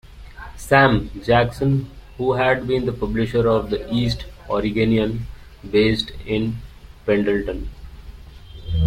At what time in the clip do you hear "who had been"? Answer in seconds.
2.17-2.87